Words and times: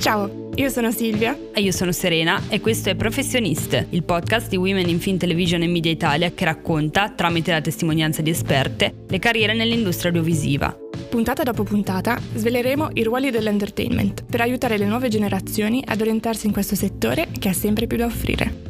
Ciao, 0.00 0.48
io 0.54 0.70
sono 0.70 0.90
Silvia. 0.92 1.36
E 1.52 1.60
io 1.60 1.72
sono 1.72 1.92
Serena 1.92 2.44
e 2.48 2.62
questo 2.62 2.88
è 2.88 2.94
Professioniste, 2.94 3.86
il 3.90 4.02
podcast 4.02 4.48
di 4.48 4.56
Women 4.56 4.88
in 4.88 4.98
Film 4.98 5.18
Television 5.18 5.60
e 5.60 5.66
Media 5.66 5.92
Italia 5.92 6.32
che 6.32 6.46
racconta, 6.46 7.10
tramite 7.10 7.52
la 7.52 7.60
testimonianza 7.60 8.22
di 8.22 8.30
esperte, 8.30 9.04
le 9.06 9.18
carriere 9.18 9.52
nell'industria 9.52 10.10
audiovisiva. 10.10 10.74
Puntata 11.10 11.42
dopo 11.42 11.64
puntata 11.64 12.18
sveleremo 12.18 12.92
i 12.94 13.02
ruoli 13.02 13.30
dell'entertainment 13.30 14.24
per 14.24 14.40
aiutare 14.40 14.78
le 14.78 14.86
nuove 14.86 15.08
generazioni 15.08 15.84
ad 15.86 16.00
orientarsi 16.00 16.46
in 16.46 16.52
questo 16.52 16.74
settore 16.74 17.28
che 17.38 17.50
ha 17.50 17.52
sempre 17.52 17.86
più 17.86 17.98
da 17.98 18.06
offrire. 18.06 18.68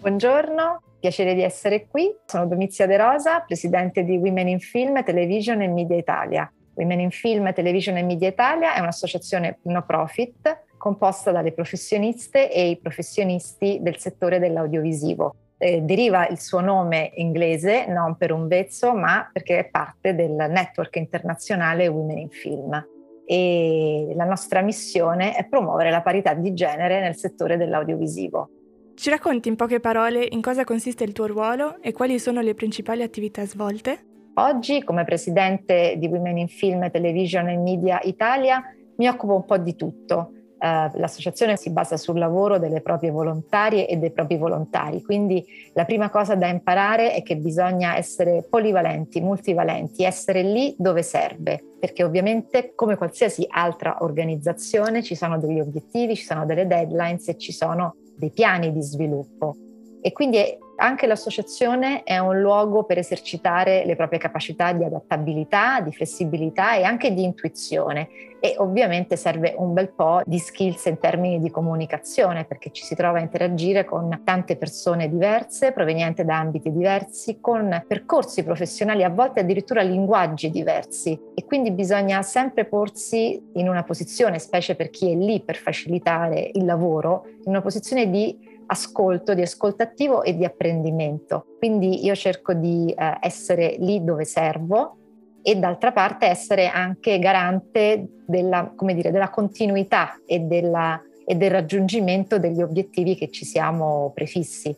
Buongiorno, 0.00 0.82
Piacere 1.00 1.34
di 1.34 1.42
essere 1.42 1.86
qui. 1.86 2.12
Sono 2.26 2.46
Domizia 2.46 2.86
De 2.86 2.96
Rosa, 2.96 3.40
presidente 3.46 4.02
di 4.02 4.16
Women 4.16 4.48
in 4.48 4.58
Film, 4.58 5.04
Television 5.04 5.62
e 5.62 5.68
Media 5.68 5.96
Italia. 5.96 6.52
Women 6.74 7.00
in 7.00 7.10
Film, 7.10 7.52
Television 7.52 7.96
e 7.98 8.02
Media 8.02 8.28
Italia 8.28 8.74
è 8.74 8.80
un'associazione 8.80 9.58
no 9.62 9.84
profit 9.84 10.64
composta 10.76 11.30
dalle 11.30 11.52
professioniste 11.52 12.52
e 12.52 12.70
i 12.70 12.78
professionisti 12.78 13.78
del 13.80 13.98
settore 13.98 14.40
dell'audiovisivo. 14.40 15.34
Eh, 15.56 15.82
deriva 15.82 16.26
il 16.26 16.40
suo 16.40 16.60
nome 16.60 17.12
inglese 17.14 17.86
non 17.86 18.16
per 18.16 18.32
un 18.32 18.48
vezzo, 18.48 18.92
ma 18.92 19.28
perché 19.32 19.58
è 19.58 19.68
parte 19.68 20.16
del 20.16 20.32
network 20.32 20.96
internazionale 20.96 21.86
Women 21.86 22.18
in 22.18 22.30
Film. 22.30 22.88
E 23.24 24.12
la 24.16 24.24
nostra 24.24 24.62
missione 24.62 25.36
è 25.36 25.46
promuovere 25.46 25.90
la 25.90 26.02
parità 26.02 26.34
di 26.34 26.54
genere 26.54 27.00
nel 27.00 27.14
settore 27.14 27.56
dell'audiovisivo. 27.56 28.50
Ci 28.98 29.10
racconti 29.10 29.46
in 29.46 29.54
poche 29.54 29.78
parole 29.78 30.26
in 30.28 30.42
cosa 30.42 30.64
consiste 30.64 31.04
il 31.04 31.12
tuo 31.12 31.28
ruolo 31.28 31.80
e 31.80 31.92
quali 31.92 32.18
sono 32.18 32.40
le 32.40 32.54
principali 32.54 33.04
attività 33.04 33.46
svolte? 33.46 34.32
Oggi, 34.34 34.82
come 34.82 35.04
presidente 35.04 35.94
di 35.98 36.08
Women 36.08 36.38
in 36.38 36.48
Film, 36.48 36.90
Television 36.90 37.48
e 37.48 37.58
Media 37.58 38.00
Italia, 38.02 38.60
mi 38.96 39.06
occupo 39.06 39.36
un 39.36 39.44
po' 39.44 39.56
di 39.56 39.76
tutto. 39.76 40.32
Uh, 40.58 40.98
l'associazione 40.98 41.56
si 41.56 41.70
basa 41.70 41.96
sul 41.96 42.18
lavoro 42.18 42.58
delle 42.58 42.80
proprie 42.80 43.12
volontarie 43.12 43.86
e 43.86 43.98
dei 43.98 44.10
propri 44.10 44.36
volontari, 44.36 45.00
quindi 45.00 45.46
la 45.74 45.84
prima 45.84 46.10
cosa 46.10 46.34
da 46.34 46.48
imparare 46.48 47.12
è 47.12 47.22
che 47.22 47.36
bisogna 47.36 47.96
essere 47.96 48.44
polivalenti, 48.50 49.20
multivalenti, 49.20 50.02
essere 50.02 50.42
lì 50.42 50.74
dove 50.76 51.04
serve, 51.04 51.62
perché 51.78 52.02
ovviamente 52.02 52.72
come 52.74 52.96
qualsiasi 52.96 53.46
altra 53.48 53.98
organizzazione 54.00 55.04
ci 55.04 55.14
sono 55.14 55.38
degli 55.38 55.60
obiettivi, 55.60 56.16
ci 56.16 56.24
sono 56.24 56.44
delle 56.44 56.66
deadlines 56.66 57.28
e 57.28 57.36
ci 57.36 57.52
sono 57.52 57.94
dei 58.18 58.30
piani 58.30 58.72
di 58.72 58.82
sviluppo. 58.82 59.56
E 60.00 60.12
quindi 60.12 60.38
anche 60.80 61.06
l'associazione 61.06 62.04
è 62.04 62.18
un 62.18 62.40
luogo 62.40 62.84
per 62.84 62.98
esercitare 62.98 63.84
le 63.84 63.96
proprie 63.96 64.20
capacità 64.20 64.72
di 64.72 64.84
adattabilità, 64.84 65.80
di 65.80 65.92
flessibilità 65.92 66.76
e 66.76 66.84
anche 66.84 67.12
di 67.12 67.24
intuizione. 67.24 68.08
E 68.40 68.54
ovviamente 68.58 69.16
serve 69.16 69.54
un 69.58 69.72
bel 69.72 69.88
po' 69.88 70.20
di 70.24 70.38
skills 70.38 70.84
in 70.84 70.98
termini 71.00 71.40
di 71.40 71.50
comunicazione, 71.50 72.44
perché 72.44 72.70
ci 72.70 72.84
si 72.84 72.94
trova 72.94 73.18
a 73.18 73.22
interagire 73.22 73.84
con 73.84 74.20
tante 74.22 74.56
persone 74.56 75.08
diverse, 75.08 75.72
provenienti 75.72 76.24
da 76.24 76.38
ambiti 76.38 76.70
diversi, 76.70 77.40
con 77.40 77.84
percorsi 77.84 78.44
professionali, 78.44 79.02
a 79.02 79.10
volte 79.10 79.40
addirittura 79.40 79.82
linguaggi 79.82 80.50
diversi. 80.50 81.18
E 81.34 81.44
quindi 81.44 81.72
bisogna 81.72 82.22
sempre 82.22 82.64
porsi 82.64 83.42
in 83.54 83.68
una 83.68 83.82
posizione, 83.82 84.38
specie 84.38 84.76
per 84.76 84.90
chi 84.90 85.10
è 85.10 85.16
lì 85.16 85.40
per 85.40 85.56
facilitare 85.56 86.50
il 86.52 86.64
lavoro, 86.64 87.24
in 87.26 87.50
una 87.50 87.62
posizione 87.62 88.08
di 88.08 88.47
ascolto, 88.70 89.34
di 89.34 89.42
ascolto 89.42 89.82
attivo 89.82 90.22
e 90.22 90.36
di 90.36 90.44
apprendimento. 90.44 91.44
Quindi 91.58 92.04
io 92.04 92.14
cerco 92.14 92.52
di 92.52 92.92
eh, 92.96 93.18
essere 93.20 93.76
lì 93.78 94.02
dove 94.02 94.24
servo 94.24 94.96
e 95.42 95.56
d'altra 95.56 95.92
parte 95.92 96.26
essere 96.26 96.68
anche 96.68 97.18
garante 97.18 98.06
della, 98.26 98.72
dire, 98.78 99.10
della 99.10 99.30
continuità 99.30 100.20
e, 100.26 100.40
della, 100.40 101.00
e 101.24 101.34
del 101.34 101.50
raggiungimento 101.50 102.38
degli 102.38 102.62
obiettivi 102.62 103.14
che 103.14 103.30
ci 103.30 103.44
siamo 103.44 104.12
prefissi. 104.14 104.76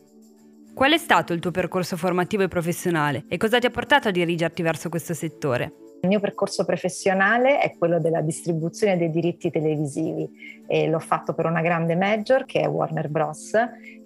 Qual 0.73 0.93
è 0.93 0.99
stato 0.99 1.33
il 1.33 1.41
tuo 1.41 1.51
percorso 1.51 1.97
formativo 1.97 2.45
e 2.45 2.49
professionale 2.49 3.25
e 3.29 3.37
cosa 3.37 3.59
ti 3.59 3.67
ha 3.67 3.71
portato 3.71 4.09
a 4.09 4.13
dirigerti 4.13 4.63
verso 4.63 4.89
questo 4.89 5.15
settore? 5.15 5.90
Il 6.03 6.09
mio 6.09 6.21
percorso 6.21 6.65
professionale 6.65 7.61
è 7.61 7.77
quello 7.77 8.01
della 8.01 8.23
distribuzione 8.23 8.97
dei 8.97 9.11
diritti 9.11 9.51
televisivi 9.51 10.65
e 10.67 10.89
l'ho 10.89 10.99
fatto 10.99 11.35
per 11.35 11.45
una 11.45 11.61
grande 11.61 11.95
major 11.95 12.47
che 12.47 12.61
è 12.61 12.69
Warner 12.69 13.11
Bros, 13.11 13.53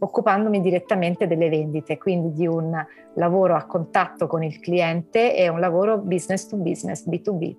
occupandomi 0.01 0.61
direttamente 0.61 1.29
delle 1.29 1.49
vendite, 1.49 1.97
quindi 1.97 2.33
di 2.33 2.49
un 2.49 2.85
lavoro 3.15 3.55
a 3.55 3.65
contatto 3.67 4.27
con 4.27 4.43
il 4.43 4.59
cliente 4.59 5.37
e 5.37 5.49
un 5.49 5.61
lavoro 5.61 5.99
business 5.99 6.49
to 6.49 6.57
business, 6.57 7.07
B2B. 7.07 7.57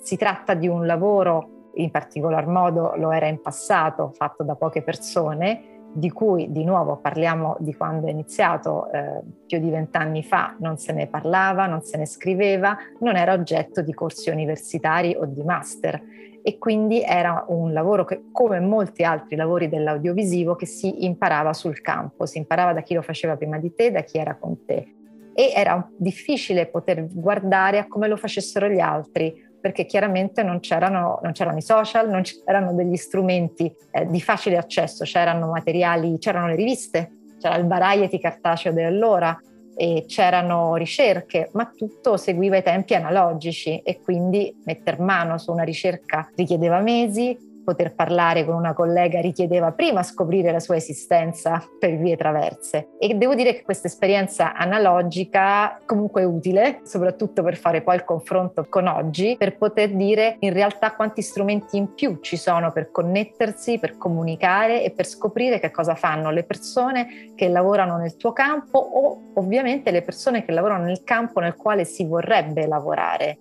Si 0.00 0.16
tratta 0.16 0.54
di 0.54 0.66
un 0.66 0.86
lavoro, 0.86 1.70
in 1.74 1.90
particolar 1.90 2.46
modo 2.46 2.94
lo 2.96 3.12
era 3.12 3.26
in 3.26 3.42
passato, 3.42 4.12
fatto 4.14 4.44
da 4.44 4.54
poche 4.54 4.80
persone, 4.80 5.73
di 5.94 6.10
cui 6.10 6.50
di 6.50 6.64
nuovo 6.64 6.96
parliamo 6.96 7.56
di 7.60 7.74
quando 7.74 8.08
è 8.08 8.10
iniziato 8.10 8.90
eh, 8.90 9.20
più 9.46 9.60
di 9.60 9.70
vent'anni 9.70 10.24
fa, 10.24 10.56
non 10.58 10.76
se 10.76 10.92
ne 10.92 11.06
parlava, 11.06 11.66
non 11.66 11.82
se 11.82 11.96
ne 11.96 12.06
scriveva, 12.06 12.76
non 12.98 13.16
era 13.16 13.32
oggetto 13.32 13.80
di 13.80 13.94
corsi 13.94 14.28
universitari 14.28 15.16
o 15.18 15.24
di 15.24 15.42
master 15.42 16.02
e 16.42 16.58
quindi 16.58 17.00
era 17.00 17.44
un 17.48 17.72
lavoro 17.72 18.04
che, 18.04 18.24
come 18.30 18.60
molti 18.60 19.02
altri 19.02 19.34
lavori 19.36 19.68
dell'audiovisivo, 19.68 20.56
che 20.56 20.66
si 20.66 21.06
imparava 21.06 21.54
sul 21.54 21.80
campo, 21.80 22.26
si 22.26 22.36
imparava 22.36 22.74
da 22.74 22.82
chi 22.82 22.92
lo 22.92 23.00
faceva 23.00 23.36
prima 23.36 23.58
di 23.58 23.72
te, 23.74 23.90
da 23.90 24.02
chi 24.02 24.18
era 24.18 24.36
con 24.36 24.64
te. 24.66 24.94
E 25.32 25.52
era 25.54 25.88
difficile 25.96 26.66
poter 26.66 27.06
guardare 27.10 27.78
a 27.78 27.86
come 27.86 28.08
lo 28.08 28.16
facessero 28.16 28.68
gli 28.68 28.78
altri, 28.78 29.34
perché 29.64 29.86
chiaramente 29.86 30.42
non 30.42 30.60
c'erano, 30.60 31.20
non 31.22 31.32
c'erano 31.32 31.56
i 31.56 31.62
social, 31.62 32.10
non 32.10 32.20
c'erano 32.20 32.74
degli 32.74 32.96
strumenti 32.96 33.74
eh, 33.92 34.06
di 34.10 34.20
facile 34.20 34.58
accesso, 34.58 35.04
c'erano 35.04 35.46
materiali, 35.46 36.18
c'erano 36.18 36.48
le 36.48 36.54
riviste, 36.54 37.12
c'era 37.40 37.56
il 37.56 37.66
variety 37.66 38.18
cartaceo 38.18 38.74
di 38.74 38.82
allora, 38.82 39.34
e 39.74 40.04
c'erano 40.06 40.74
ricerche, 40.76 41.48
ma 41.54 41.72
tutto 41.74 42.18
seguiva 42.18 42.58
i 42.58 42.62
tempi 42.62 42.94
analogici 42.94 43.78
e 43.78 44.02
quindi 44.02 44.54
mettere 44.64 44.98
mano 45.00 45.38
su 45.38 45.50
una 45.50 45.62
ricerca 45.62 46.30
richiedeva 46.34 46.80
mesi, 46.80 47.34
poter 47.64 47.94
parlare 47.94 48.44
con 48.44 48.54
una 48.54 48.74
collega 48.74 49.20
richiedeva 49.20 49.72
prima 49.72 50.02
scoprire 50.02 50.52
la 50.52 50.60
sua 50.60 50.76
esistenza 50.76 51.62
per 51.78 51.96
vie 51.96 52.16
traverse 52.16 52.90
e 52.98 53.14
devo 53.14 53.34
dire 53.34 53.54
che 53.54 53.62
questa 53.62 53.88
esperienza 53.88 54.54
analogica 54.54 55.78
comunque 55.86 56.22
è 56.22 56.24
utile, 56.24 56.80
soprattutto 56.84 57.42
per 57.42 57.56
fare 57.56 57.82
poi 57.82 57.96
il 57.96 58.04
confronto 58.04 58.66
con 58.68 58.86
oggi, 58.86 59.36
per 59.38 59.56
poter 59.56 59.94
dire 59.94 60.36
in 60.40 60.52
realtà 60.52 60.92
quanti 60.94 61.22
strumenti 61.22 61.76
in 61.76 61.94
più 61.94 62.18
ci 62.20 62.36
sono 62.36 62.72
per 62.72 62.90
connettersi, 62.90 63.78
per 63.78 63.96
comunicare 63.96 64.82
e 64.82 64.90
per 64.90 65.06
scoprire 65.06 65.58
che 65.58 65.70
cosa 65.70 65.94
fanno 65.94 66.30
le 66.30 66.44
persone 66.44 67.32
che 67.34 67.48
lavorano 67.48 67.96
nel 67.96 68.16
tuo 68.16 68.32
campo 68.32 68.78
o 68.78 69.32
ovviamente 69.34 69.90
le 69.90 70.02
persone 70.02 70.44
che 70.44 70.52
lavorano 70.52 70.84
nel 70.84 71.02
campo 71.04 71.40
nel 71.40 71.56
quale 71.56 71.84
si 71.84 72.04
vorrebbe 72.04 72.66
lavorare. 72.66 73.38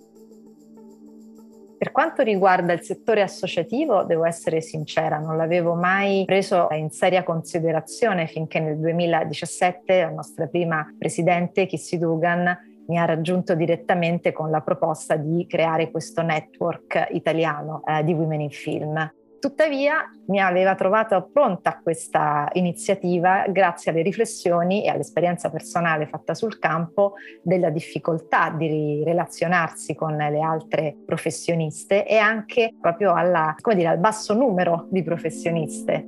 Per 1.84 1.92
quanto 1.92 2.22
riguarda 2.24 2.72
il 2.72 2.82
settore 2.82 3.22
associativo, 3.22 4.06
devo 4.06 4.24
essere 4.24 4.62
sincera, 4.62 5.18
non 5.18 5.36
l'avevo 5.36 5.74
mai 5.74 6.24
preso 6.26 6.70
in 6.72 6.90
seria 6.92 7.24
considerazione 7.24 8.26
finché 8.26 8.62
nel 8.62 8.78
2017 8.80 10.04
la 10.04 10.10
nostra 10.10 10.48
prima 10.48 10.88
presidente, 10.98 11.66
Kissy 11.66 11.98
Dugan, 11.98 12.58
mi 12.88 12.98
ha 12.98 13.04
raggiunto 13.04 13.54
direttamente 13.54 14.32
con 14.32 14.50
la 14.50 14.62
proposta 14.62 15.18
di 15.18 15.46
creare 15.46 15.92
questo 15.92 16.22
network 16.22 17.09
italiano 17.12 17.84
eh, 17.86 18.02
di 18.06 18.14
Women 18.14 18.40
in 18.40 18.50
Film. 18.50 19.14
Tuttavia 19.43 20.09
mi 20.28 20.40
aveva 20.40 20.73
trovato 20.73 21.29
pronta 21.29 21.81
questa 21.84 22.47
iniziativa 22.53 23.43
grazie 23.49 23.91
alle 23.91 24.01
riflessioni 24.01 24.85
e 24.85 24.90
all'esperienza 24.90 25.49
personale 25.49 26.07
fatta 26.07 26.34
sul 26.34 26.59
campo 26.59 27.16
della 27.41 27.69
difficoltà 27.69 28.55
di 28.57 29.03
relazionarsi 29.03 29.95
con 29.95 30.16
le 30.16 30.40
altre 30.40 30.95
professioniste 31.05 32.07
e 32.07 32.16
anche 32.16 32.73
proprio 32.79 33.13
alla, 33.13 33.53
dire, 33.75 33.87
al 33.87 33.97
basso 33.97 34.34
numero 34.34 34.87
di 34.90 35.03
professioniste. 35.03 36.07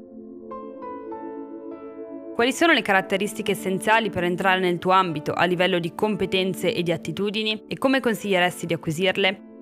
Quali 2.36 2.54
sono 2.54 2.72
le 2.72 2.82
caratteristiche 2.82 3.52
essenziali 3.52 4.10
per 4.10 4.24
entrare 4.24 4.62
nel 4.62 4.80
tuo 4.80 4.94
ambito 4.94 5.34
a 5.34 5.44
livello 5.44 5.80
di 5.80 5.94
competenze 5.94 6.74
e 6.74 6.82
di 6.84 6.94
attitudini 6.94 7.66
e 7.68 7.78
come 7.78 8.00
consiglieresti 8.00 8.66
di 8.66 8.74
acquisirle? 8.74 9.55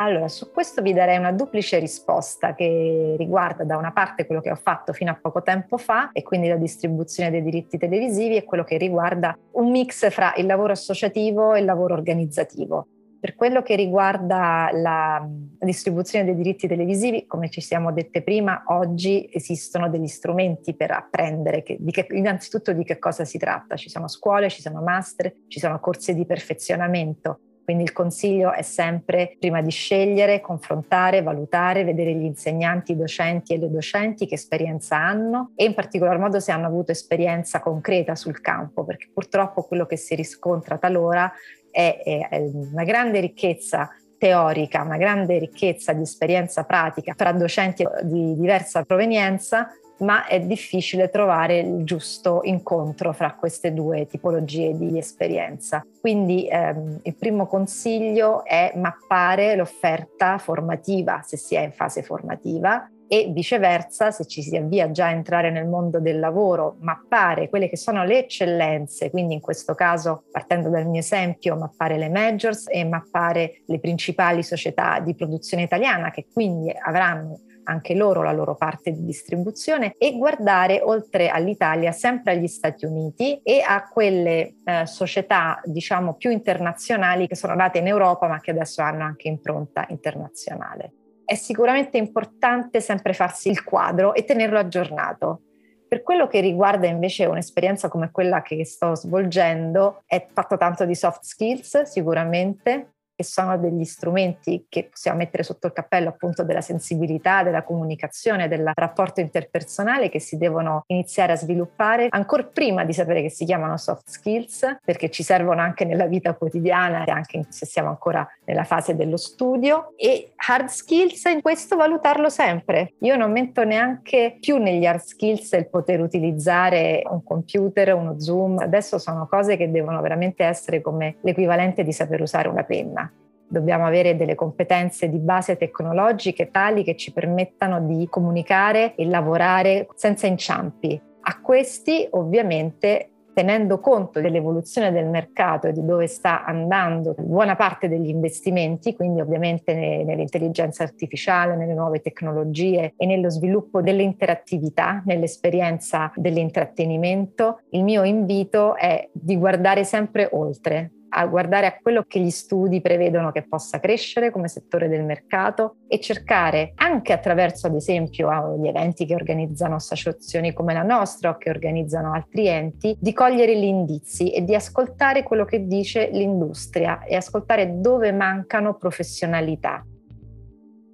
Allora, 0.00 0.28
su 0.28 0.50
questo 0.50 0.80
vi 0.80 0.94
darei 0.94 1.18
una 1.18 1.32
duplice 1.32 1.78
risposta 1.78 2.54
che 2.54 3.16
riguarda 3.18 3.64
da 3.64 3.76
una 3.76 3.92
parte 3.92 4.24
quello 4.24 4.40
che 4.40 4.50
ho 4.50 4.56
fatto 4.56 4.94
fino 4.94 5.10
a 5.10 5.18
poco 5.20 5.42
tempo 5.42 5.76
fa 5.76 6.10
e 6.12 6.22
quindi 6.22 6.48
la 6.48 6.56
distribuzione 6.56 7.30
dei 7.30 7.42
diritti 7.42 7.76
televisivi 7.76 8.36
e 8.36 8.44
quello 8.44 8.64
che 8.64 8.78
riguarda 8.78 9.38
un 9.52 9.70
mix 9.70 10.10
fra 10.10 10.32
il 10.36 10.46
lavoro 10.46 10.72
associativo 10.72 11.52
e 11.52 11.58
il 11.58 11.66
lavoro 11.66 11.92
organizzativo. 11.92 12.86
Per 13.20 13.34
quello 13.34 13.60
che 13.60 13.76
riguarda 13.76 14.70
la 14.72 15.22
distribuzione 15.58 16.24
dei 16.24 16.34
diritti 16.34 16.66
televisivi, 16.66 17.26
come 17.26 17.50
ci 17.50 17.60
siamo 17.60 17.92
dette 17.92 18.22
prima, 18.22 18.62
oggi 18.68 19.28
esistono 19.30 19.90
degli 19.90 20.06
strumenti 20.06 20.74
per 20.74 20.92
apprendere 20.92 21.62
che, 21.62 21.76
di 21.78 21.90
che, 21.90 22.06
innanzitutto 22.12 22.72
di 22.72 22.84
che 22.84 22.98
cosa 22.98 23.26
si 23.26 23.36
tratta. 23.36 23.76
Ci 23.76 23.90
sono 23.90 24.08
scuole, 24.08 24.48
ci 24.48 24.62
sono 24.62 24.80
master, 24.80 25.30
ci 25.48 25.58
sono 25.58 25.78
corsi 25.78 26.14
di 26.14 26.24
perfezionamento. 26.24 27.40
Quindi 27.70 27.86
il 27.86 27.94
consiglio 27.96 28.52
è 28.52 28.62
sempre 28.62 29.36
prima 29.38 29.60
di 29.62 29.70
scegliere, 29.70 30.40
confrontare, 30.40 31.22
valutare, 31.22 31.84
vedere 31.84 32.12
gli 32.14 32.24
insegnanti, 32.24 32.90
i 32.90 32.96
docenti 32.96 33.54
e 33.54 33.58
le 33.58 33.70
docenti 33.70 34.26
che 34.26 34.34
esperienza 34.34 34.96
hanno 34.96 35.52
e 35.54 35.66
in 35.66 35.74
particolar 35.74 36.18
modo 36.18 36.40
se 36.40 36.50
hanno 36.50 36.66
avuto 36.66 36.90
esperienza 36.90 37.60
concreta 37.60 38.16
sul 38.16 38.40
campo, 38.40 38.82
perché 38.82 39.08
purtroppo 39.14 39.62
quello 39.62 39.86
che 39.86 39.96
si 39.96 40.16
riscontra 40.16 40.78
talora 40.78 41.32
è, 41.70 42.26
è 42.28 42.40
una 42.40 42.82
grande 42.82 43.20
ricchezza 43.20 43.88
teorica, 44.18 44.82
una 44.82 44.96
grande 44.96 45.38
ricchezza 45.38 45.92
di 45.92 46.02
esperienza 46.02 46.64
pratica 46.64 47.14
tra 47.14 47.30
docenti 47.30 47.86
di 48.02 48.34
diversa 48.34 48.82
provenienza, 48.82 49.68
ma 50.00 50.26
è 50.26 50.40
difficile 50.40 51.08
trovare 51.08 51.58
il 51.58 51.84
giusto 51.84 52.40
incontro 52.44 53.12
fra 53.12 53.34
queste 53.34 53.72
due 53.72 54.06
tipologie 54.06 54.76
di 54.76 54.98
esperienza. 54.98 55.84
Quindi 56.00 56.48
ehm, 56.48 57.00
il 57.02 57.16
primo 57.16 57.46
consiglio 57.46 58.44
è 58.44 58.72
mappare 58.76 59.56
l'offerta 59.56 60.38
formativa, 60.38 61.22
se 61.22 61.36
si 61.36 61.54
è 61.54 61.60
in 61.60 61.72
fase 61.72 62.02
formativa, 62.02 62.88
e 63.12 63.28
viceversa, 63.32 64.12
se 64.12 64.24
ci 64.26 64.40
si 64.40 64.56
avvia 64.56 64.88
già 64.92 65.06
a 65.06 65.10
entrare 65.10 65.50
nel 65.50 65.66
mondo 65.66 65.98
del 65.98 66.20
lavoro, 66.20 66.76
mappare 66.78 67.48
quelle 67.48 67.68
che 67.68 67.76
sono 67.76 68.04
le 68.04 68.18
eccellenze, 68.20 69.10
quindi 69.10 69.34
in 69.34 69.40
questo 69.40 69.74
caso, 69.74 70.22
partendo 70.30 70.68
dal 70.68 70.86
mio 70.86 71.00
esempio, 71.00 71.56
mappare 71.56 71.98
le 71.98 72.08
majors 72.08 72.66
e 72.68 72.84
mappare 72.84 73.62
le 73.66 73.80
principali 73.80 74.44
società 74.44 75.00
di 75.00 75.16
produzione 75.16 75.64
italiana 75.64 76.12
che 76.12 76.26
quindi 76.32 76.72
avranno 76.72 77.40
anche 77.70 77.94
loro 77.94 78.22
la 78.22 78.32
loro 78.32 78.54
parte 78.54 78.92
di 78.92 79.04
distribuzione 79.04 79.94
e 79.96 80.16
guardare 80.16 80.80
oltre 80.82 81.28
all'Italia 81.28 81.92
sempre 81.92 82.32
agli 82.32 82.48
Stati 82.48 82.84
Uniti 82.84 83.40
e 83.42 83.62
a 83.66 83.88
quelle 83.88 84.56
eh, 84.64 84.86
società 84.86 85.60
diciamo 85.64 86.14
più 86.14 86.30
internazionali 86.30 87.26
che 87.26 87.36
sono 87.36 87.54
nate 87.54 87.78
in 87.78 87.86
Europa 87.86 88.28
ma 88.28 88.40
che 88.40 88.50
adesso 88.50 88.82
hanno 88.82 89.04
anche 89.04 89.28
impronta 89.28 89.86
internazionale 89.88 90.94
è 91.30 91.36
sicuramente 91.36 91.96
importante 91.96 92.80
sempre 92.80 93.12
farsi 93.12 93.50
il 93.50 93.62
quadro 93.62 94.14
e 94.14 94.24
tenerlo 94.24 94.58
aggiornato. 94.58 95.42
Per 95.86 96.02
quello 96.02 96.26
che 96.26 96.40
riguarda 96.40 96.88
invece 96.88 97.24
un'esperienza 97.24 97.88
come 97.88 98.10
quella 98.10 98.42
che 98.42 98.64
sto 98.64 98.96
svolgendo, 98.96 100.02
è 100.06 100.26
fatto 100.32 100.56
tanto 100.56 100.84
di 100.84 100.96
soft 100.96 101.22
skills 101.22 101.82
sicuramente, 101.82 102.94
che 103.20 103.24
sono 103.24 103.58
degli 103.58 103.84
strumenti 103.84 104.64
che 104.66 104.88
possiamo 104.90 105.18
mettere 105.18 105.42
sotto 105.42 105.66
il 105.66 105.74
cappello 105.74 106.08
appunto 106.08 106.42
della 106.42 106.62
sensibilità, 106.62 107.42
della 107.42 107.64
comunicazione, 107.64 108.48
del 108.48 108.70
rapporto 108.74 109.20
interpersonale 109.20 110.08
che 110.08 110.18
si 110.18 110.38
devono 110.38 110.84
iniziare 110.86 111.32
a 111.32 111.36
sviluppare 111.36 112.06
ancora 112.08 112.44
prima 112.44 112.82
di 112.82 112.94
sapere 112.94 113.20
che 113.20 113.28
si 113.28 113.44
chiamano 113.44 113.76
soft 113.76 114.08
skills, 114.08 114.78
perché 114.82 115.10
ci 115.10 115.22
servono 115.22 115.60
anche 115.60 115.84
nella 115.84 116.06
vita 116.06 116.32
quotidiana, 116.32 117.04
anche 117.06 117.44
se 117.50 117.66
siamo 117.66 117.90
ancora 117.90 118.26
nella 118.46 118.64
fase 118.64 118.96
dello 118.96 119.18
studio. 119.18 119.92
E 119.96 120.32
hard 120.36 120.68
skills, 120.68 121.24
in 121.24 121.42
questo 121.42 121.76
valutarlo 121.76 122.30
sempre. 122.30 122.94
Io 123.00 123.16
non 123.16 123.32
metto 123.32 123.64
neanche 123.64 124.38
più 124.40 124.56
negli 124.56 124.86
hard 124.86 125.00
skills 125.00 125.52
il 125.52 125.68
poter 125.68 126.00
utilizzare 126.00 127.02
un 127.04 127.22
computer, 127.22 127.92
uno 127.92 128.18
Zoom. 128.18 128.60
Adesso 128.60 128.96
sono 128.96 129.26
cose 129.26 129.58
che 129.58 129.70
devono 129.70 130.00
veramente 130.00 130.42
essere 130.42 130.80
come 130.80 131.16
l'equivalente 131.20 131.82
di 131.82 131.92
saper 131.92 132.22
usare 132.22 132.48
una 132.48 132.64
penna 132.64 133.09
dobbiamo 133.50 133.84
avere 133.84 134.16
delle 134.16 134.36
competenze 134.36 135.08
di 135.08 135.18
base 135.18 135.56
tecnologiche 135.56 136.50
tali 136.50 136.84
che 136.84 136.96
ci 136.96 137.12
permettano 137.12 137.80
di 137.80 138.06
comunicare 138.08 138.94
e 138.94 139.04
lavorare 139.06 139.88
senza 139.94 140.26
inciampi. 140.26 141.00
A 141.22 141.40
questi 141.40 142.06
ovviamente 142.12 143.10
tenendo 143.32 143.78
conto 143.78 144.20
dell'evoluzione 144.20 144.92
del 144.92 145.06
mercato 145.06 145.66
e 145.66 145.72
di 145.72 145.84
dove 145.84 146.06
sta 146.06 146.44
andando 146.44 147.14
buona 147.16 147.56
parte 147.56 147.88
degli 147.88 148.08
investimenti, 148.08 148.94
quindi 148.94 149.20
ovviamente 149.20 149.72
nell'intelligenza 149.74 150.82
artificiale, 150.82 151.56
nelle 151.56 151.74
nuove 151.74 152.00
tecnologie 152.00 152.94
e 152.96 153.06
nello 153.06 153.30
sviluppo 153.30 153.82
dell'interattività, 153.82 155.02
nell'esperienza 155.06 156.12
dell'intrattenimento, 156.16 157.60
il 157.70 157.84
mio 157.84 158.02
invito 158.04 158.76
è 158.76 159.08
di 159.12 159.36
guardare 159.36 159.84
sempre 159.84 160.28
oltre, 160.32 160.90
a 161.10 161.26
guardare 161.26 161.66
a 161.66 161.78
quello 161.80 162.04
che 162.06 162.20
gli 162.20 162.30
studi 162.30 162.80
prevedono 162.80 163.32
che 163.32 163.46
possa 163.46 163.80
crescere 163.80 164.30
come 164.30 164.48
settore 164.48 164.88
del 164.88 165.04
mercato 165.04 165.76
e 165.88 166.00
cercare 166.00 166.72
anche 166.76 167.12
attraverso 167.12 167.66
ad 167.66 167.74
esempio 167.74 168.56
gli 168.58 168.68
eventi 168.68 169.06
che 169.06 169.14
organizzano 169.14 169.74
associazioni 169.74 170.52
come 170.52 170.72
la 170.72 170.82
nostra 170.82 171.30
o 171.30 171.36
che 171.36 171.50
organizzano 171.50 172.12
altri 172.12 172.46
enti 172.46 172.96
di 172.98 173.12
cogliere 173.12 173.56
gli 173.58 173.64
indizi 173.64 174.32
e 174.32 174.42
di 174.42 174.54
ascoltare 174.54 175.22
quello 175.22 175.44
che 175.44 175.66
dice 175.66 176.10
l'industria 176.12 177.02
e 177.04 177.16
ascoltare 177.16 177.80
dove 177.80 178.12
mancano 178.12 178.74
professionalità. 178.74 179.84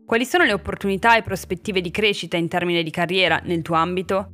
Quali 0.06 0.24
sono 0.24 0.44
le 0.44 0.52
opportunità 0.52 1.16
e 1.16 1.22
prospettive 1.22 1.80
di 1.80 1.90
crescita 1.90 2.36
in 2.36 2.48
termini 2.48 2.82
di 2.82 2.90
carriera 2.90 3.40
nel 3.42 3.62
tuo 3.62 3.74
ambito? 3.74 4.30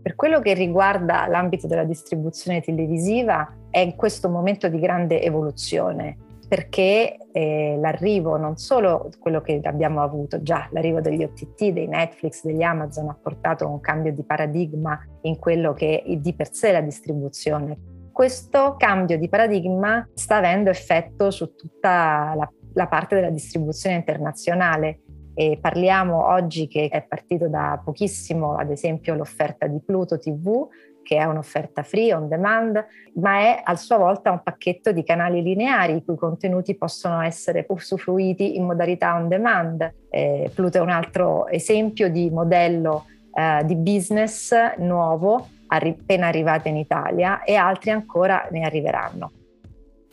Per 0.00 0.14
quello 0.14 0.40
che 0.40 0.54
riguarda 0.54 1.26
l'ambito 1.26 1.66
della 1.66 1.84
distribuzione 1.84 2.60
televisiva, 2.60 3.52
è 3.74 3.80
in 3.80 3.96
questo 3.96 4.28
momento 4.28 4.68
di 4.68 4.78
grande 4.78 5.20
evoluzione 5.20 6.16
perché 6.46 7.16
eh, 7.32 7.76
l'arrivo, 7.80 8.36
non 8.36 8.56
solo 8.56 9.10
quello 9.18 9.40
che 9.40 9.58
abbiamo 9.64 10.00
avuto 10.00 10.40
già, 10.42 10.68
l'arrivo 10.70 11.00
degli 11.00 11.24
OTT, 11.24 11.70
dei 11.70 11.88
Netflix, 11.88 12.44
degli 12.44 12.62
Amazon 12.62 13.08
ha 13.08 13.18
portato 13.20 13.68
un 13.68 13.80
cambio 13.80 14.12
di 14.12 14.22
paradigma 14.22 14.96
in 15.22 15.40
quello 15.40 15.72
che 15.72 16.04
è 16.06 16.16
di 16.16 16.34
per 16.34 16.52
sé 16.52 16.70
la 16.70 16.82
distribuzione. 16.82 17.76
Questo 18.12 18.76
cambio 18.76 19.18
di 19.18 19.28
paradigma 19.28 20.08
sta 20.14 20.36
avendo 20.36 20.70
effetto 20.70 21.32
su 21.32 21.56
tutta 21.56 22.32
la, 22.36 22.48
la 22.74 22.86
parte 22.86 23.16
della 23.16 23.30
distribuzione 23.30 23.96
internazionale 23.96 25.00
e 25.34 25.58
parliamo 25.60 26.28
oggi 26.28 26.68
che 26.68 26.86
è 26.86 27.02
partito 27.02 27.48
da 27.48 27.82
pochissimo, 27.84 28.54
ad 28.54 28.70
esempio, 28.70 29.16
l'offerta 29.16 29.66
di 29.66 29.80
Pluto 29.84 30.16
TV, 30.16 30.68
che 31.04 31.18
è 31.18 31.24
un'offerta 31.24 31.84
free 31.84 32.12
on 32.12 32.26
demand, 32.26 32.84
ma 33.14 33.38
è 33.38 33.60
a 33.62 33.76
sua 33.76 33.98
volta 33.98 34.32
un 34.32 34.42
pacchetto 34.42 34.90
di 34.90 35.04
canali 35.04 35.40
lineari 35.42 35.94
i 35.94 36.04
cui 36.04 36.16
contenuti 36.16 36.74
possono 36.74 37.20
essere 37.20 37.64
usufruiti 37.68 38.56
in 38.56 38.64
modalità 38.64 39.14
on 39.14 39.28
demand. 39.28 39.94
Eh, 40.10 40.50
Pluto 40.52 40.78
è 40.78 40.80
un 40.80 40.90
altro 40.90 41.46
esempio 41.46 42.10
di 42.10 42.28
modello 42.30 43.04
eh, 43.32 43.64
di 43.64 43.76
business 43.76 44.52
nuovo 44.78 45.48
appena 45.68 46.26
arrivato 46.26 46.68
in 46.68 46.76
Italia 46.76 47.42
e 47.42 47.54
altri 47.54 47.90
ancora 47.90 48.48
ne 48.50 48.64
arriveranno. 48.64 49.30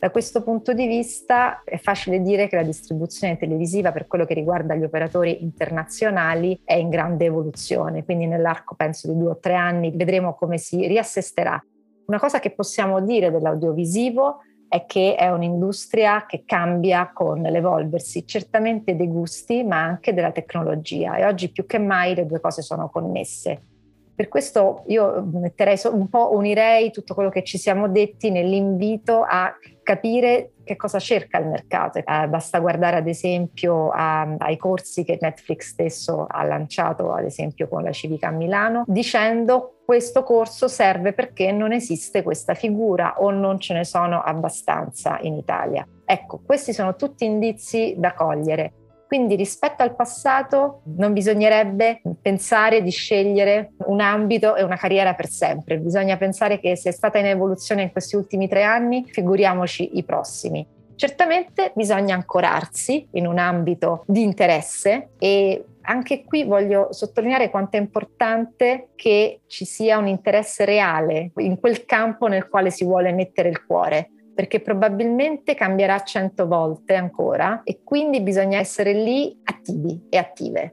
Da 0.02 0.10
questo 0.10 0.42
punto 0.42 0.72
di 0.72 0.88
vista 0.88 1.62
è 1.62 1.78
facile 1.78 2.20
dire 2.20 2.48
che 2.48 2.56
la 2.56 2.64
distribuzione 2.64 3.36
televisiva 3.36 3.92
per 3.92 4.08
quello 4.08 4.24
che 4.24 4.34
riguarda 4.34 4.74
gli 4.74 4.82
operatori 4.82 5.44
internazionali 5.44 6.60
è 6.64 6.74
in 6.74 6.88
grande 6.88 7.26
evoluzione, 7.26 8.04
quindi 8.04 8.26
nell'arco 8.26 8.74
penso 8.74 9.06
di 9.06 9.16
due 9.16 9.30
o 9.30 9.38
tre 9.38 9.54
anni 9.54 9.92
vedremo 9.94 10.34
come 10.34 10.58
si 10.58 10.88
riassesterà. 10.88 11.64
Una 12.06 12.18
cosa 12.18 12.40
che 12.40 12.50
possiamo 12.50 13.00
dire 13.00 13.30
dell'audiovisivo 13.30 14.38
è 14.66 14.86
che 14.86 15.14
è 15.14 15.30
un'industria 15.30 16.26
che 16.26 16.42
cambia 16.44 17.12
con 17.14 17.40
l'evolversi, 17.40 18.26
certamente 18.26 18.96
dei 18.96 19.06
gusti 19.06 19.62
ma 19.62 19.84
anche 19.84 20.12
della 20.12 20.32
tecnologia 20.32 21.14
e 21.14 21.26
oggi 21.26 21.52
più 21.52 21.64
che 21.64 21.78
mai 21.78 22.16
le 22.16 22.26
due 22.26 22.40
cose 22.40 22.60
sono 22.60 22.90
connesse. 22.90 23.66
Per 24.14 24.28
questo 24.28 24.84
io 24.88 25.26
metterei 25.32 25.78
un 25.90 26.08
po', 26.08 26.34
unirei 26.34 26.90
tutto 26.90 27.14
quello 27.14 27.30
che 27.30 27.42
ci 27.42 27.58
siamo 27.58 27.88
detti 27.88 28.30
nell'invito 28.30 29.24
a 29.26 29.54
capire 29.82 30.52
che 30.64 30.76
cosa 30.76 30.98
cerca 30.98 31.38
il 31.38 31.46
mercato. 31.46 31.98
Eh, 31.98 32.28
basta 32.28 32.60
guardare 32.60 32.96
ad 32.96 33.08
esempio 33.08 33.90
a, 33.90 34.34
ai 34.38 34.56
corsi 34.56 35.04
che 35.04 35.18
Netflix 35.20 35.70
stesso 35.70 36.26
ha 36.28 36.44
lanciato, 36.44 37.12
ad 37.12 37.24
esempio 37.24 37.68
con 37.68 37.82
la 37.82 37.92
Civica 37.92 38.28
a 38.28 38.32
Milano, 38.32 38.84
dicendo 38.86 39.78
questo 39.84 40.22
corso 40.22 40.68
serve 40.68 41.12
perché 41.12 41.50
non 41.52 41.72
esiste 41.72 42.22
questa 42.22 42.54
figura 42.54 43.16
o 43.18 43.30
non 43.30 43.58
ce 43.58 43.74
ne 43.74 43.84
sono 43.84 44.22
abbastanza 44.22 45.18
in 45.22 45.36
Italia. 45.36 45.86
Ecco, 46.04 46.40
questi 46.44 46.72
sono 46.72 46.94
tutti 46.94 47.24
indizi 47.24 47.94
da 47.96 48.12
cogliere. 48.12 48.74
Quindi 49.12 49.36
rispetto 49.36 49.82
al 49.82 49.94
passato 49.94 50.80
non 50.96 51.12
bisognerebbe 51.12 52.00
pensare 52.22 52.80
di 52.80 52.88
scegliere 52.88 53.72
un 53.84 54.00
ambito 54.00 54.56
e 54.56 54.62
una 54.62 54.78
carriera 54.78 55.12
per 55.12 55.28
sempre, 55.28 55.76
bisogna 55.76 56.16
pensare 56.16 56.58
che 56.58 56.76
se 56.76 56.88
è 56.88 56.92
stata 56.92 57.18
in 57.18 57.26
evoluzione 57.26 57.82
in 57.82 57.92
questi 57.92 58.16
ultimi 58.16 58.48
tre 58.48 58.62
anni, 58.62 59.04
figuriamoci 59.06 59.98
i 59.98 60.02
prossimi. 60.02 60.66
Certamente 60.94 61.72
bisogna 61.74 62.14
ancorarsi 62.14 63.06
in 63.10 63.26
un 63.26 63.36
ambito 63.36 64.04
di 64.06 64.22
interesse 64.22 65.10
e 65.18 65.62
anche 65.82 66.24
qui 66.24 66.44
voglio 66.44 66.90
sottolineare 66.90 67.50
quanto 67.50 67.76
è 67.76 67.80
importante 67.80 68.92
che 68.94 69.40
ci 69.46 69.66
sia 69.66 69.98
un 69.98 70.06
interesse 70.06 70.64
reale 70.64 71.32
in 71.36 71.60
quel 71.60 71.84
campo 71.84 72.28
nel 72.28 72.48
quale 72.48 72.70
si 72.70 72.84
vuole 72.84 73.12
mettere 73.12 73.50
il 73.50 73.62
cuore 73.66 74.08
perché 74.34 74.60
probabilmente 74.60 75.54
cambierà 75.54 76.00
cento 76.00 76.46
volte 76.46 76.94
ancora 76.94 77.62
e 77.64 77.80
quindi 77.84 78.20
bisogna 78.20 78.58
essere 78.58 78.92
lì 78.92 79.38
attivi 79.44 80.06
e 80.08 80.16
attive. 80.16 80.72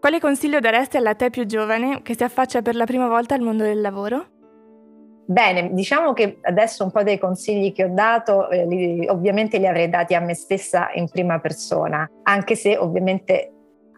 Quale 0.00 0.18
consiglio 0.18 0.60
daresti 0.60 0.96
alla 0.96 1.14
te 1.14 1.30
più 1.30 1.44
giovane 1.44 2.00
che 2.02 2.16
si 2.16 2.24
affaccia 2.24 2.62
per 2.62 2.74
la 2.74 2.86
prima 2.86 3.06
volta 3.06 3.34
al 3.34 3.42
mondo 3.42 3.64
del 3.64 3.80
lavoro? 3.80 4.26
Bene, 5.26 5.72
diciamo 5.72 6.12
che 6.12 6.38
adesso 6.40 6.82
un 6.82 6.90
po' 6.90 7.04
dei 7.04 7.18
consigli 7.18 7.72
che 7.72 7.84
ho 7.84 7.94
dato, 7.94 8.48
eh, 8.50 8.66
li, 8.66 9.06
ovviamente 9.06 9.58
li 9.58 9.66
avrei 9.66 9.88
dati 9.88 10.14
a 10.14 10.20
me 10.20 10.34
stessa 10.34 10.90
in 10.94 11.08
prima 11.08 11.38
persona, 11.38 12.10
anche 12.24 12.56
se 12.56 12.76
ovviamente 12.76 13.52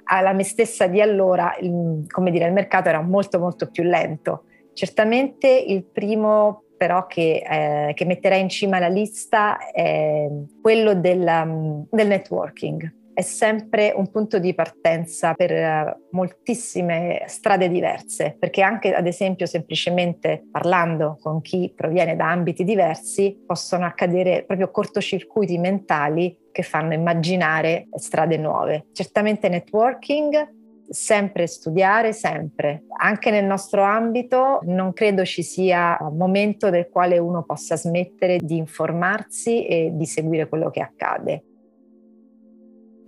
alla 0.04 0.34
me 0.34 0.42
stessa 0.42 0.88
di 0.88 1.00
allora, 1.00 1.56
il, 1.60 2.04
come 2.10 2.30
dire, 2.30 2.46
il 2.46 2.52
mercato 2.52 2.90
era 2.90 3.00
molto 3.00 3.38
molto 3.38 3.70
più 3.70 3.82
lento. 3.84 4.44
Certamente 4.74 5.48
il 5.48 5.84
primo 5.84 6.64
però 6.82 7.06
che, 7.06 7.44
eh, 7.48 7.94
che 7.94 8.04
metterei 8.04 8.40
in 8.40 8.48
cima 8.48 8.78
alla 8.78 8.88
lista 8.88 9.70
è 9.70 10.28
quello 10.60 10.94
del, 10.94 11.20
um, 11.20 11.86
del 11.88 12.08
networking 12.08 12.92
è 13.14 13.20
sempre 13.20 13.92
un 13.94 14.10
punto 14.10 14.38
di 14.38 14.54
partenza 14.54 15.34
per 15.34 15.52
eh, 15.52 15.96
moltissime 16.12 17.22
strade 17.26 17.68
diverse, 17.68 18.34
perché 18.38 18.62
anche 18.62 18.94
ad 18.94 19.06
esempio 19.06 19.44
semplicemente 19.46 20.44
parlando 20.50 21.18
con 21.20 21.40
chi 21.42 21.70
proviene 21.76 22.16
da 22.16 22.30
ambiti 22.30 22.64
diversi 22.64 23.38
possono 23.46 23.84
accadere 23.84 24.44
proprio 24.44 24.70
cortocircuiti 24.70 25.58
mentali 25.58 26.36
che 26.50 26.62
fanno 26.62 26.94
immaginare 26.94 27.86
strade 27.96 28.38
nuove. 28.38 28.86
Certamente 28.92 29.48
networking, 29.50 30.61
sempre 30.92 31.46
studiare, 31.46 32.12
sempre. 32.12 32.84
Anche 32.98 33.30
nel 33.30 33.44
nostro 33.44 33.82
ambito 33.82 34.60
non 34.64 34.92
credo 34.92 35.24
ci 35.24 35.42
sia 35.42 35.98
momento 36.12 36.70
nel 36.70 36.88
quale 36.90 37.18
uno 37.18 37.42
possa 37.42 37.76
smettere 37.76 38.38
di 38.40 38.56
informarsi 38.56 39.66
e 39.66 39.90
di 39.94 40.06
seguire 40.06 40.48
quello 40.48 40.70
che 40.70 40.80
accade. 40.80 41.44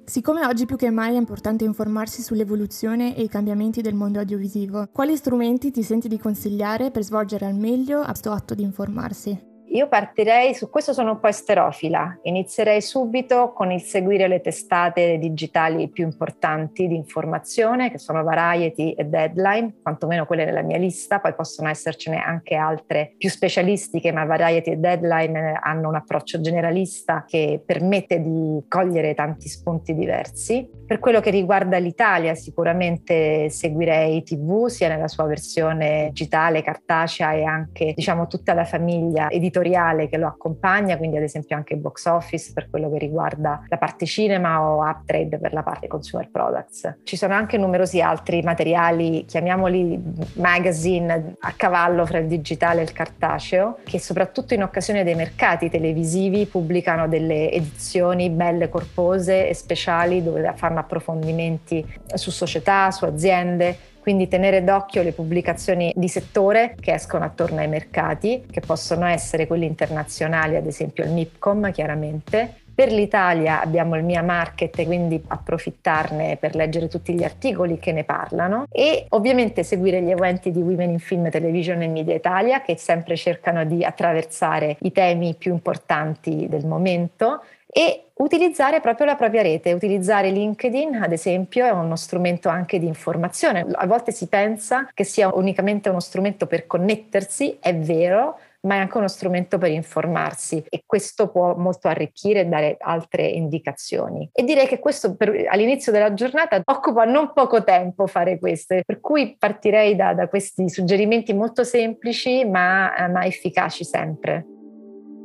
Siccome 0.05 0.45
oggi 0.45 0.67
più 0.67 0.77
che 0.77 0.91
mai 0.91 1.15
è 1.15 1.19
importante 1.19 1.65
informarsi 1.65 2.21
sull'evoluzione 2.21 3.17
e 3.17 3.23
i 3.23 3.29
cambiamenti 3.29 3.81
del 3.81 3.95
mondo 3.95 4.19
audiovisivo, 4.19 4.89
quali 4.93 5.17
strumenti 5.17 5.71
ti 5.71 5.83
senti 5.83 6.09
di 6.09 6.19
consigliare 6.19 6.91
per 6.91 7.03
svolgere 7.03 7.47
al 7.47 7.55
meglio 7.55 8.03
questo 8.03 8.31
atto 8.31 8.55
di 8.55 8.63
informarsi? 8.63 9.54
Io 9.75 9.89
partirei, 9.89 10.55
su 10.55 10.71
questo 10.71 10.93
sono 10.93 11.11
un 11.11 11.19
po' 11.19 11.27
esterofila, 11.27 12.21
inizierei 12.23 12.81
subito 12.81 13.53
con 13.53 13.73
il 13.73 13.83
seguire 13.83 14.29
le 14.29 14.41
testate 14.41 15.19
digitali 15.19 15.89
più 15.89 16.05
importanti 16.05 16.87
di 16.87 16.95
informazione, 16.95 17.91
che 17.91 17.99
sono 17.99 18.23
Variety 18.23 18.93
e 18.93 19.03
Deadline, 19.07 19.79
quantomeno 19.83 20.27
quelle 20.27 20.45
nella 20.45 20.63
mia 20.63 20.79
lista, 20.79 21.19
poi 21.19 21.35
possono 21.35 21.71
essercene 21.71 22.23
anche 22.23 22.55
altre 22.55 23.15
più 23.19 23.29
specialistiche, 23.29 24.13
ma 24.13 24.25
Variety 24.25 24.71
e 24.71 24.77
Deadline 24.77 25.59
hanno 25.61 25.89
un 25.89 25.97
approccio 25.97 26.41
generalista 26.41 27.25
che 27.27 27.61
permette 27.67 28.23
di 28.23 28.63
cogliere 28.69 29.13
tanti 29.15 29.49
spunti 29.49 29.93
diversi. 29.93 30.71
Per 30.87 31.01
quello 31.01 31.19
che 31.19 31.31
riguarda 31.31 31.79
l'Italia, 31.79 32.37
sicuramente 32.37 33.49
seguirei 33.49 34.23
TV, 34.23 34.69
sia 34.69 34.87
nella 34.87 35.09
sua 35.09 35.25
versione 35.25 36.11
digitale, 36.11 36.63
cartacea 36.63 37.33
e 37.33 37.43
anche, 37.43 37.93
diciamo, 37.97 38.29
tutta 38.29 38.55
la 38.55 38.65
famiglia 38.65 39.29
editoriale 39.31 39.63
editoriale 39.65 40.09
che 40.09 40.19
lo 40.19 40.27
accompagna, 40.27 40.97
quindi 40.97 41.17
ad 41.17 41.23
esempio 41.23 41.57
anche 41.57 41.77
box 41.77 42.07
office 42.07 42.53
per 42.53 42.69
quello 42.69 42.91
che 42.91 42.99
riguarda 42.99 43.65
la 43.69 43.79
parte 43.79 44.05
cinema 44.07 44.63
o 44.63 44.83
uptrade 44.83 45.39
per 45.39 45.53
la 45.53 45.63
parte 45.63 45.87
consumer 45.87 46.29
products. 46.31 46.99
Ci 47.03 47.17
sono 47.17 47.35
anche 47.35 47.57
numerosi 47.57 48.01
altri 48.01 48.43
materiali, 48.43 49.25
chiamiamoli 49.25 50.01
magazine, 50.35 51.37
a 51.41 51.53
cavallo 51.57 52.05
fra 52.05 52.19
il 52.19 52.27
digitale 52.27 52.81
e 52.81 52.85
il 52.85 52.93
cartaceo, 52.93 53.79
che 53.85 53.99
soprattutto 53.99 54.55
in 54.55 54.63
occasione 54.63 55.03
dei 55.03 55.15
mercati 55.15 55.71
televisivi 55.71 56.47
pubblicano 56.47 57.09
delle 57.09 57.51
edizioni 57.51 58.31
belle, 58.31 58.69
corpose 58.69 59.49
e 59.49 59.55
speciali 59.55 60.23
dove 60.23 60.53
fanno 60.57 60.81
approfondimenti 60.81 61.85
su 62.15 62.31
società, 62.31 62.91
su 62.91 63.05
aziende 63.05 63.93
quindi 64.05 64.29
tenere 64.29 64.63
d'occhio 64.63 65.03
le 65.03 65.13
pubblicazioni 65.13 65.91
di 65.97 66.09
settore 66.09 66.77
che 66.79 66.93
escono 66.93 67.25
attorno 67.25 67.61
ai 67.61 67.69
mercati, 67.69 68.45
che 68.51 68.61
possono 68.61 69.07
essere 69.07 69.47
quelli 69.47 69.65
internazionali, 69.65 70.57
ad 70.57 70.67
esempio 70.67 71.05
il 71.05 71.11
MIPCOM 71.11 71.73
chiaramente, 71.73 72.64
per 72.75 72.93
l'Italia 72.93 73.61
abbiamo 73.61 73.97
il 73.97 74.05
Mia 74.05 74.23
Market, 74.23 74.85
quindi 74.85 75.23
approfittarne 75.27 76.37
per 76.39 76.55
leggere 76.55 76.89
tutti 76.89 77.15
gli 77.15 77.23
articoli 77.23 77.79
che 77.79 77.93
ne 77.93 78.05
parlano 78.05 78.67
e 78.71 79.07
ovviamente 79.11 79.63
seguire 79.63 80.03
gli 80.03 80.11
eventi 80.11 80.51
di 80.51 80.61
Women 80.61 80.91
in 80.91 80.99
Film, 80.99 81.31
Television 81.31 81.83
e 81.83 81.89
Media 81.89 82.15
Italia 82.15 82.63
che 82.63 82.77
sempre 82.77 83.17
cercano 83.17 83.65
di 83.65 83.85
attraversare 83.85 84.77
i 84.81 84.93
temi 84.93 85.35
più 85.35 85.53
importanti 85.53 86.47
del 86.49 86.67
momento 86.67 87.43
e 87.77 88.05
utilizzare 88.15 88.81
proprio 88.81 89.07
la 89.07 89.17
propria 89.17 89.43
rete, 89.43 89.73
utilizzare 89.73 90.31
LinkedIn 90.31 90.95
ad 90.95 91.11
esempio 91.11 91.67
è 91.67 91.71
uno 91.71 91.97
strumento 91.97 92.49
anche 92.49 92.79
di 92.79 92.87
informazione. 92.87 93.67
A 93.73 93.87
volte 93.87 94.13
si 94.13 94.29
pensa 94.29 94.89
che 94.95 95.03
sia 95.03 95.35
unicamente 95.35 95.89
uno 95.89 95.99
strumento 95.99 96.47
per 96.47 96.67
connettersi, 96.67 97.59
è 97.61 97.75
vero, 97.75 98.39
ma 98.65 98.77
è 98.77 98.79
anche 98.79 98.99
uno 98.99 99.09
strumento 99.09 99.59
per 99.59 99.71
informarsi 99.71 100.65
e 100.69 100.83
questo 100.87 101.31
può 101.31 101.55
molto 101.55 101.89
arricchire 101.89 102.41
e 102.41 102.47
dare 102.47 102.77
altre 102.79 103.27
indicazioni. 103.27 104.29
E 104.33 104.43
direi 104.45 104.67
che 104.67 104.79
questo 104.79 105.17
per, 105.17 105.47
all'inizio 105.49 105.93
della 105.93 106.15
giornata 106.15 106.61
occupa 106.65 107.05
non 107.05 107.33
poco 107.33 107.63
tempo 107.65 108.07
fare 108.07 108.39
questo, 108.39 108.77
per 108.85 109.01
cui 109.01 109.37
partirei 109.39 109.97
da, 109.97 110.15
da 110.15 110.29
questi 110.29 110.69
suggerimenti 110.69 111.33
molto 111.33 111.65
semplici 111.65 112.45
ma, 112.45 112.93
ma 113.11 113.25
efficaci 113.25 113.85
sempre. 113.85 114.47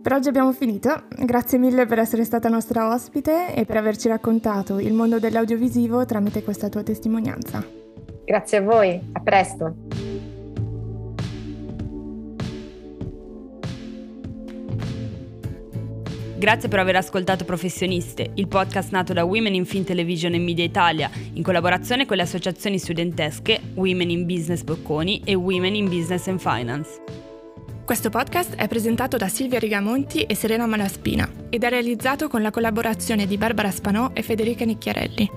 Per 0.01 0.13
oggi 0.13 0.29
abbiamo 0.29 0.53
finito, 0.53 1.07
grazie 1.09 1.57
mille 1.57 1.85
per 1.85 1.99
essere 1.99 2.23
stata 2.23 2.47
nostra 2.47 2.89
ospite 2.89 3.53
e 3.53 3.65
per 3.65 3.75
averci 3.75 4.07
raccontato 4.07 4.79
il 4.79 4.93
mondo 4.93 5.19
dell'audiovisivo 5.19 6.05
tramite 6.05 6.41
questa 6.41 6.69
tua 6.69 6.83
testimonianza. 6.83 7.63
Grazie 8.23 8.57
a 8.59 8.61
voi, 8.61 8.99
a 9.11 9.19
presto. 9.19 9.98
Grazie 16.39 16.69
per 16.69 16.79
aver 16.79 16.95
ascoltato 16.95 17.43
Professioniste, 17.43 18.31
il 18.35 18.47
podcast 18.47 18.91
nato 18.91 19.11
da 19.11 19.25
Women 19.25 19.55
in 19.55 19.65
Film 19.65 19.83
Television 19.83 20.35
e 20.35 20.39
Media 20.39 20.63
Italia, 20.63 21.11
in 21.33 21.43
collaborazione 21.43 22.05
con 22.05 22.15
le 22.15 22.23
associazioni 22.23 22.79
studentesche 22.79 23.59
Women 23.73 24.09
in 24.09 24.25
Business 24.25 24.61
Bocconi 24.61 25.21
e 25.25 25.33
Women 25.33 25.75
in 25.75 25.89
Business 25.89 26.27
and 26.27 26.39
Finance. 26.39 27.01
Questo 27.83 28.09
podcast 28.09 28.55
è 28.55 28.69
presentato 28.69 29.17
da 29.17 29.27
Silvia 29.27 29.59
Rigamonti 29.59 30.21
e 30.21 30.33
Serena 30.33 30.65
Malaspina 30.65 31.29
ed 31.49 31.65
è 31.65 31.69
realizzato 31.69 32.29
con 32.29 32.41
la 32.41 32.51
collaborazione 32.51 33.27
di 33.27 33.35
Barbara 33.35 33.69
Spanò 33.69 34.11
e 34.13 34.21
Federica 34.21 34.63
Nicchiarelli. 34.63 35.29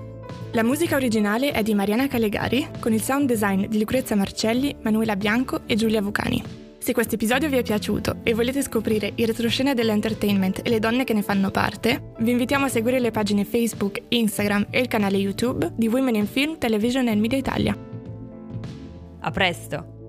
La 0.53 0.63
musica 0.63 0.95
originale 0.95 1.51
è 1.51 1.65
di 1.65 1.75
Mariana 1.75 2.07
Calegari, 2.07 2.69
con 2.79 2.93
il 2.93 3.03
sound 3.03 3.27
design 3.27 3.67
di 3.67 3.81
Lucrezia 3.81 4.15
Marcelli, 4.15 4.77
Manuela 4.83 5.17
Bianco 5.17 5.63
e 5.67 5.75
Giulia 5.75 6.01
Vucani. 6.01 6.52
Se 6.83 6.93
questo 6.93 7.15
episodio 7.15 7.49
vi 7.49 7.59
è 7.59 7.63
piaciuto 7.63 8.17
e 8.25 8.35
volete 8.35 8.61
scoprire 8.61 9.13
il 9.15 9.29
retroscena 9.29 9.73
dell'entertainment 9.73 10.63
e 10.65 10.69
le 10.69 10.81
donne 10.81 11.05
che 11.05 11.13
ne 11.13 11.23
fanno 11.23 11.53
parte, 11.53 12.15
vi 12.19 12.33
invitiamo 12.33 12.65
a 12.65 12.69
seguire 12.69 12.99
le 12.99 13.13
pagine 13.13 13.45
Facebook, 13.45 14.03
Instagram 14.09 14.67
e 14.69 14.81
il 14.81 14.89
canale 14.89 15.17
YouTube 15.17 15.75
di 15.77 15.87
Women 15.87 16.17
in 16.17 16.27
Film, 16.27 16.59
Television 16.59 17.07
e 17.07 17.15
Media 17.15 17.39
Italia. 17.39 17.79
A 19.21 19.31
presto! 19.31 20.02